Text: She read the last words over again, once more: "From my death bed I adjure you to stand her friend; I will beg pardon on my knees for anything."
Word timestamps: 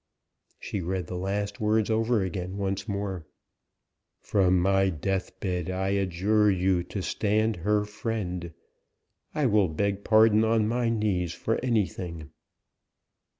She 0.59 0.81
read 0.81 1.05
the 1.05 1.15
last 1.15 1.59
words 1.59 1.91
over 1.91 2.23
again, 2.23 2.57
once 2.57 2.87
more: 2.87 3.27
"From 4.19 4.57
my 4.59 4.89
death 4.89 5.39
bed 5.39 5.69
I 5.69 5.89
adjure 5.89 6.49
you 6.49 6.81
to 6.85 7.03
stand 7.03 7.57
her 7.57 7.85
friend; 7.85 8.51
I 9.35 9.45
will 9.45 9.67
beg 9.69 10.03
pardon 10.03 10.43
on 10.43 10.67
my 10.67 10.89
knees 10.89 11.33
for 11.35 11.59
anything." 11.63 12.31